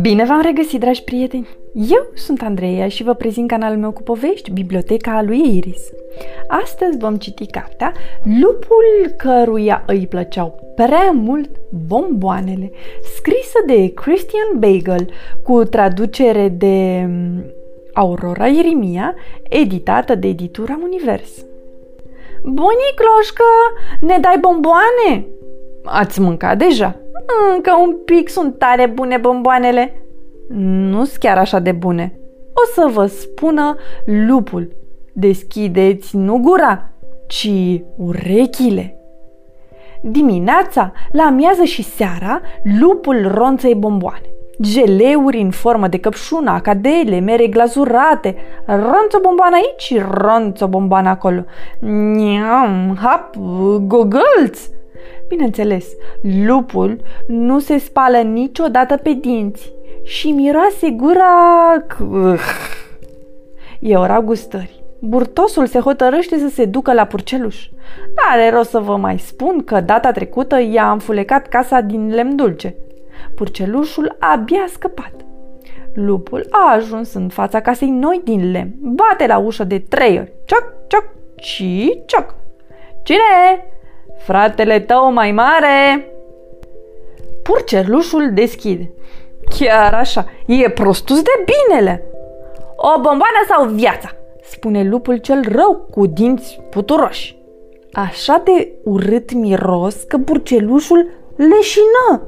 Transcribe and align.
Bine 0.00 0.24
v-am 0.24 0.40
regăsit, 0.40 0.80
dragi 0.80 1.04
prieteni! 1.04 1.48
Eu 1.74 2.06
sunt 2.14 2.42
Andreea 2.42 2.88
și 2.88 3.02
vă 3.02 3.14
prezint 3.14 3.48
canalul 3.48 3.78
meu 3.78 3.92
cu 3.92 4.02
povești, 4.02 4.50
Biblioteca 4.50 5.22
lui 5.22 5.56
Iris. 5.56 5.90
Astăzi 6.48 6.98
vom 6.98 7.16
citi 7.16 7.46
cartea 7.46 7.92
Lupul 8.40 9.14
căruia 9.16 9.84
îi 9.86 10.06
plăceau 10.06 10.72
prea 10.74 11.10
mult 11.10 11.50
bomboanele, 11.86 12.70
scrisă 13.16 13.58
de 13.66 13.92
Christian 13.92 14.58
Bagel, 14.58 15.10
cu 15.42 15.64
traducere 15.64 16.48
de 16.48 17.04
mm, 17.08 17.44
Aurora 17.92 18.46
Irimia, 18.46 19.14
editată 19.48 20.14
de 20.14 20.28
editura 20.28 20.80
Univers. 20.82 21.44
Bunicloșcă, 22.42 23.44
ne 24.00 24.18
dai 24.20 24.38
bomboane? 24.40 25.26
Ați 25.84 26.20
mâncat 26.20 26.58
deja? 26.58 26.96
Încă 27.54 27.72
un 27.82 27.96
pic 28.04 28.28
sunt 28.28 28.58
tare 28.58 28.86
bune 28.86 29.16
bomboanele. 29.16 30.06
Nu-s 30.90 31.16
chiar 31.16 31.38
așa 31.38 31.58
de 31.58 31.72
bune. 31.72 32.18
O 32.54 32.72
să 32.74 32.88
vă 32.92 33.06
spună 33.06 33.76
lupul. 34.04 34.76
Deschideți 35.12 36.16
nu 36.16 36.38
gura, 36.38 36.90
ci 37.26 37.50
urechile. 37.96 38.96
Dimineața, 40.02 40.92
la 41.12 41.22
amiază 41.22 41.62
și 41.62 41.82
seara, 41.82 42.40
lupul 42.80 43.30
ronțăi 43.34 43.74
bomboane. 43.74 44.31
Geleuri 44.60 45.40
în 45.40 45.50
formă 45.50 45.88
de 45.88 45.98
căpșună, 45.98 46.50
acadele, 46.50 47.18
mere 47.20 47.46
glazurate, 47.46 48.36
ronț 48.66 49.14
o 49.14 49.20
bomboană 49.22 49.54
aici, 49.54 50.02
ronț 50.10 50.60
o 50.60 50.66
bomboană 50.66 51.08
acolo. 51.08 51.44
Niam, 51.80 52.98
hap, 53.00 53.36
gogălți! 53.86 54.70
Bineînțeles, 55.28 55.86
lupul 56.44 57.00
nu 57.26 57.58
se 57.58 57.78
spală 57.78 58.16
niciodată 58.16 58.96
pe 58.96 59.12
dinți 59.12 59.72
și 60.04 60.30
miroase 60.30 60.90
gura... 60.90 61.84
E 63.80 63.96
ora 63.96 64.20
gustării. 64.20 64.80
Burtosul 64.98 65.66
se 65.66 65.78
hotărăște 65.78 66.38
să 66.38 66.48
se 66.48 66.64
ducă 66.64 66.92
la 66.92 67.04
purceluș. 67.04 67.68
N-are 68.16 68.50
rost 68.50 68.70
să 68.70 68.78
vă 68.78 68.96
mai 68.96 69.18
spun 69.18 69.64
că 69.64 69.80
data 69.80 70.12
trecută 70.12 70.60
i-a 70.60 70.90
înfulecat 70.90 71.48
casa 71.48 71.80
din 71.80 72.14
lemn 72.14 72.36
dulce. 72.36 72.74
Purcelușul 73.34 74.16
abia 74.18 74.60
a 74.60 74.70
scăpat. 74.72 75.12
Lupul 75.94 76.46
a 76.50 76.72
ajuns 76.72 77.14
în 77.14 77.28
fața 77.28 77.60
casei 77.60 77.90
noi 77.90 78.20
din 78.24 78.50
lemn. 78.50 78.74
Bate 78.80 79.26
la 79.26 79.38
ușă 79.38 79.64
de 79.64 79.78
trei 79.78 80.18
ori. 80.18 80.32
Cioc, 80.44 80.72
cioc 80.86 81.04
și 81.36 82.00
cioc. 82.06 82.34
Cine? 83.02 83.66
Fratele 84.18 84.80
tău 84.80 85.12
mai 85.12 85.32
mare! 85.32 86.06
Purcerlușul 87.42 88.30
deschide. 88.32 88.90
Chiar 89.58 89.94
așa, 89.94 90.24
e 90.46 90.70
prostus 90.70 91.22
de 91.22 91.44
binele! 91.44 92.04
O 92.76 92.94
bomboană 92.94 93.42
sau 93.48 93.68
viața? 93.68 94.10
Spune 94.42 94.82
lupul 94.82 95.16
cel 95.16 95.44
rău 95.48 95.86
cu 95.90 96.06
dinți 96.06 96.60
puturoși. 96.70 97.38
Așa 97.92 98.42
de 98.44 98.72
urât 98.84 99.32
miros 99.32 100.02
că 100.02 100.18
purcelușul 100.18 101.06
leșină. 101.36 102.22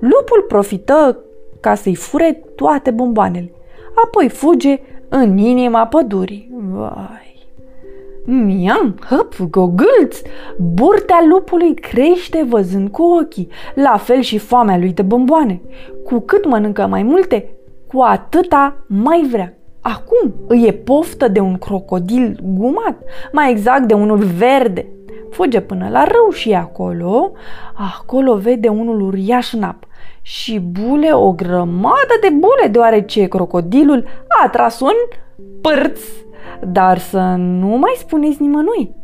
Lupul 0.00 0.44
profită 0.48 1.18
ca 1.60 1.74
să-i 1.74 1.94
fure 1.94 2.42
toate 2.54 2.90
bomboanele. 2.90 3.52
Apoi 4.04 4.28
fuge 4.28 4.80
în 5.08 5.38
inima 5.38 5.86
pădurii. 5.86 6.50
Vai! 6.72 7.48
Miam, 8.24 8.98
hăp, 9.08 9.34
gogâlț! 9.50 10.20
Burtea 10.58 11.24
lupului 11.28 11.74
crește 11.74 12.46
văzând 12.48 12.88
cu 12.88 13.02
ochii, 13.02 13.48
la 13.74 13.96
fel 13.96 14.20
și 14.20 14.38
foamea 14.38 14.78
lui 14.78 14.92
de 14.92 15.02
bomboane. 15.02 15.60
Cu 16.04 16.18
cât 16.18 16.46
mănâncă 16.46 16.86
mai 16.86 17.02
multe, 17.02 17.48
cu 17.88 18.00
atâta 18.00 18.76
mai 18.86 19.28
vrea. 19.30 19.54
Acum 19.80 20.34
îi 20.48 20.66
e 20.66 20.72
poftă 20.72 21.28
de 21.28 21.40
un 21.40 21.56
crocodil 21.56 22.40
gumat, 22.42 22.98
mai 23.32 23.50
exact 23.50 23.86
de 23.86 23.94
unul 23.94 24.18
verde. 24.18 24.86
Fuge 25.30 25.60
până 25.60 25.88
la 25.90 26.04
râu 26.04 26.30
și 26.30 26.52
acolo, 26.52 27.32
acolo 27.98 28.34
vede 28.36 28.68
unul 28.68 29.00
uriaș 29.00 29.52
în 29.52 29.62
apă 29.62 29.86
și 30.22 30.58
bule 30.58 31.12
o 31.12 31.32
grămadă 31.32 32.14
de 32.20 32.28
bule, 32.30 32.68
deoarece 32.70 33.26
crocodilul 33.26 34.04
a 34.44 34.48
tras 34.48 34.80
un 34.80 34.94
pârț 35.60 36.00
dar 36.68 36.98
să 36.98 37.34
nu 37.38 37.66
mai 37.66 37.94
spuneți 37.96 38.42
nimănui. 38.42 38.94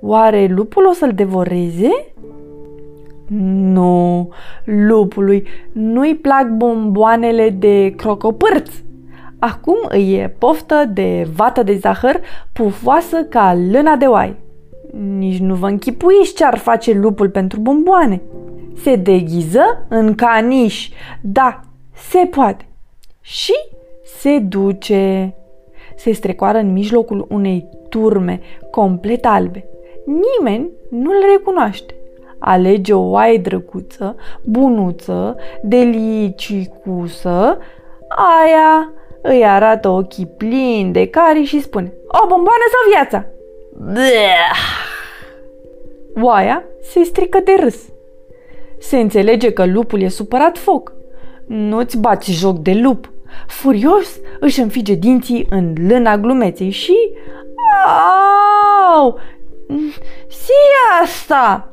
Oare 0.00 0.46
lupul 0.46 0.86
o 0.86 0.92
să-l 0.92 1.12
devoreze? 1.14 1.88
Nu, 3.72 4.28
lupului 4.64 5.46
nu-i 5.72 6.14
plac 6.14 6.48
bomboanele 6.48 7.50
de 7.50 7.94
crocopârț. 7.96 8.70
Acum 9.38 9.76
îi 9.88 10.14
e 10.14 10.34
poftă 10.38 10.90
de 10.92 11.28
vată 11.34 11.62
de 11.62 11.76
zahăr 11.76 12.20
pufoasă 12.52 13.16
ca 13.22 13.56
lâna 13.70 13.96
de 13.96 14.04
oai. 14.04 14.36
Nici 15.18 15.38
nu 15.38 15.54
vă 15.54 15.66
închipuiți 15.66 16.34
ce 16.34 16.44
ar 16.44 16.58
face 16.58 16.92
lupul 16.92 17.30
pentru 17.30 17.60
bomboane. 17.60 18.22
Se 18.82 18.96
deghiză 18.96 19.86
în 19.88 20.14
caniș. 20.14 20.88
Da, 21.20 21.60
se 21.94 22.28
poate. 22.30 22.68
Și 23.20 23.54
se 24.02 24.38
duce 24.38 25.34
se 25.96 26.12
strecoară 26.12 26.58
în 26.58 26.72
mijlocul 26.72 27.26
unei 27.28 27.68
turme 27.88 28.40
complet 28.70 29.24
albe. 29.24 29.64
Nimeni 30.04 30.70
nu-l 30.90 31.24
recunoaște. 31.32 31.94
Alege 32.38 32.92
o 32.92 33.10
oaie 33.10 33.38
drăguță, 33.38 34.16
bunuță, 34.42 35.36
delicicusă, 35.62 37.58
aia 38.08 38.92
îi 39.22 39.46
arată 39.46 39.88
ochii 39.88 40.26
plini 40.26 40.92
de 40.92 41.08
cari 41.08 41.44
și 41.44 41.60
spune 41.60 41.92
O 42.08 42.26
bomboană 42.26 42.64
sau 42.70 42.90
viața? 42.92 43.26
Oaia 46.22 46.64
se 46.82 47.02
strică 47.02 47.40
de 47.44 47.52
râs. 47.60 47.95
Se 48.78 48.98
înțelege 48.98 49.52
că 49.52 49.66
lupul 49.66 50.00
e 50.00 50.08
supărat 50.08 50.58
foc. 50.58 50.92
Nu-ți 51.46 51.98
bați 51.98 52.32
joc 52.32 52.58
de 52.58 52.72
lup, 52.72 53.10
Furios 53.46 54.18
își 54.40 54.60
înfige 54.60 54.94
dinții 54.94 55.46
în 55.50 55.74
lâna 55.88 56.18
glumeței 56.18 56.70
și... 56.70 56.94
Au! 58.94 59.18
Si 60.28 60.52
asta! 61.02 61.70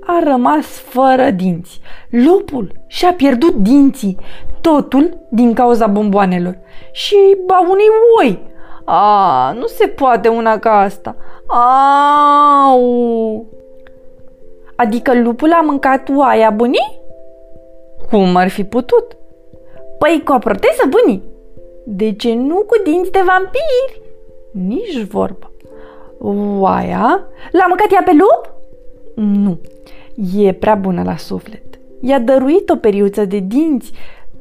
A 0.00 0.20
rămas 0.24 0.66
fără 0.66 1.30
dinți. 1.30 1.80
Lupul 2.10 2.72
și-a 2.86 3.12
pierdut 3.12 3.54
dinții, 3.54 4.18
totul 4.60 5.26
din 5.30 5.54
cauza 5.54 5.86
bomboanelor 5.86 6.58
și 6.92 7.16
a 7.48 7.60
unei 7.60 7.86
oi. 8.20 8.48
A, 8.84 9.52
nu 9.52 9.66
se 9.66 9.86
poate 9.86 10.28
una 10.28 10.58
ca 10.58 10.80
asta. 10.80 11.16
Au! 12.66 13.46
Adică 14.80 15.20
lupul 15.22 15.52
a 15.52 15.60
mâncat 15.60 16.08
oaia 16.16 16.50
bunii? 16.50 17.00
Cum 18.10 18.36
ar 18.36 18.48
fi 18.48 18.64
putut? 18.64 19.16
Păi 19.98 20.22
cu 20.24 20.32
o 20.32 20.38
proteză, 20.38 20.82
bunii! 20.88 21.22
De 21.84 22.12
ce 22.12 22.34
nu 22.34 22.54
cu 22.54 22.82
dinți 22.84 23.10
de 23.10 23.18
vampiri? 23.26 24.02
Nici 24.50 25.02
vorba. 25.02 25.50
Oaia? 26.58 27.26
L-a 27.52 27.66
mâncat 27.68 27.92
ea 27.92 28.02
pe 28.04 28.10
lup? 28.12 28.54
Nu. 29.14 29.58
E 30.36 30.52
prea 30.52 30.74
bună 30.74 31.02
la 31.02 31.16
suflet. 31.16 31.78
I-a 32.00 32.18
dăruit 32.18 32.70
o 32.70 32.76
periuță 32.76 33.24
de 33.24 33.38
dinți 33.38 33.92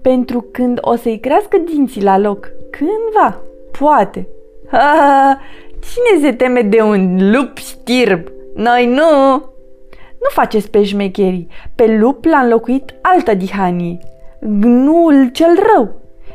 pentru 0.02 0.46
când 0.52 0.78
o 0.82 0.96
să-i 0.96 1.20
crească 1.20 1.58
dinții 1.58 2.04
la 2.04 2.18
loc. 2.18 2.52
Cândva. 2.70 3.42
Poate. 3.80 4.28
Ha, 4.72 5.40
cine 5.72 6.28
se 6.28 6.36
teme 6.36 6.62
de 6.62 6.82
un 6.82 7.32
lup 7.32 7.58
știrb? 7.58 8.28
Noi 8.56 8.86
nu! 8.86 9.44
Nu 10.22 10.28
faceți 10.30 10.70
pe 10.70 10.84
șmecherii. 10.84 11.48
Pe 11.76 11.98
lup 12.00 12.26
l-a 12.26 12.40
înlocuit 12.40 12.94
altă 13.02 13.34
dihanie 13.34 14.00
gnul 14.40 15.30
cel 15.32 15.60
rău, 15.74 15.90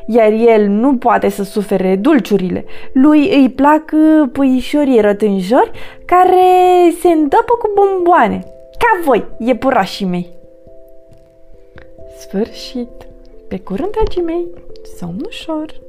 iar 0.07 0.33
el 0.33 0.67
nu 0.67 0.97
poate 0.97 1.29
să 1.29 1.43
sufere 1.43 1.97
dulciurile. 1.97 2.65
Lui 2.93 3.35
îi 3.35 3.51
plac 3.51 3.93
uh, 3.93 4.29
puișorii 4.33 5.01
rătânjori 5.01 5.71
care 6.05 6.43
se 7.01 7.09
îndăpă 7.09 7.55
cu 7.59 7.71
bomboane, 7.75 8.39
ca 8.79 9.01
voi, 9.05 9.25
iepurașii 9.39 10.07
mei. 10.07 10.29
Sfârșit! 12.19 13.07
Pe 13.49 13.59
curând, 13.59 13.91
dragii 13.91 14.23
mei, 14.23 14.47
somn 14.99 15.21
ușor! 15.27 15.83